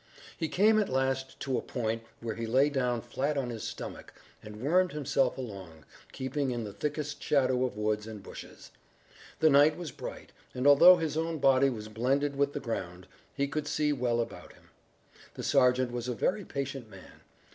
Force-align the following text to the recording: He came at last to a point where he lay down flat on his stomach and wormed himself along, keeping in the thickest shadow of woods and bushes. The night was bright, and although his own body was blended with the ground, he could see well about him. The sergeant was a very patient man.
He 0.35 0.47
came 0.47 0.79
at 0.79 0.89
last 0.89 1.39
to 1.41 1.59
a 1.59 1.61
point 1.61 2.01
where 2.21 2.33
he 2.33 2.47
lay 2.47 2.71
down 2.71 3.01
flat 3.01 3.37
on 3.37 3.51
his 3.51 3.61
stomach 3.63 4.15
and 4.41 4.59
wormed 4.59 4.93
himself 4.93 5.37
along, 5.37 5.85
keeping 6.11 6.49
in 6.49 6.63
the 6.63 6.73
thickest 6.73 7.21
shadow 7.21 7.63
of 7.65 7.77
woods 7.77 8.07
and 8.07 8.23
bushes. 8.23 8.71
The 9.41 9.51
night 9.51 9.77
was 9.77 9.91
bright, 9.91 10.31
and 10.55 10.65
although 10.65 10.97
his 10.97 11.17
own 11.17 11.37
body 11.37 11.69
was 11.69 11.87
blended 11.87 12.35
with 12.35 12.53
the 12.53 12.59
ground, 12.59 13.05
he 13.35 13.47
could 13.47 13.67
see 13.67 13.93
well 13.93 14.19
about 14.19 14.53
him. 14.53 14.71
The 15.35 15.43
sergeant 15.43 15.91
was 15.91 16.07
a 16.07 16.15
very 16.15 16.45
patient 16.45 16.89
man. 16.89 17.21